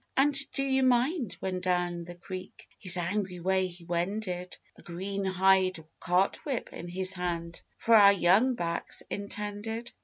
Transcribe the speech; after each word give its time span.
And 0.17 0.35
do 0.53 0.63
you 0.63 0.81
mind 0.81 1.37
when 1.41 1.59
down 1.59 2.05
the 2.05 2.15
creek 2.15 2.67
His 2.79 2.97
angry 2.97 3.39
way 3.39 3.67
he 3.67 3.85
wended, 3.85 4.57
A 4.75 4.81
green 4.81 5.25
hide 5.25 5.85
cartwhip 5.99 6.73
in 6.73 6.87
his 6.87 7.13
hand 7.13 7.61
For 7.77 7.93
our 7.93 8.11
young 8.13 8.55
backs 8.55 9.03
intended? 9.11 9.91